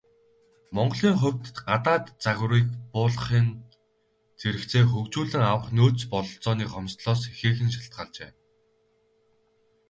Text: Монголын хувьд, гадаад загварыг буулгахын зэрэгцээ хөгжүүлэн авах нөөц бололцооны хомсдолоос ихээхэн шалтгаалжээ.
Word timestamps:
Монголын 0.75 1.15
хувьд, 1.21 1.45
гадаад 1.67 2.05
загварыг 2.23 2.67
буулгахын 2.93 3.47
зэрэгцээ 4.39 4.83
хөгжүүлэн 4.89 5.43
авах 5.51 5.67
нөөц 5.77 5.99
бололцооны 6.11 6.65
хомсдолоос 6.73 7.21
ихээхэн 7.31 7.69
шалтгаалжээ. 7.73 8.31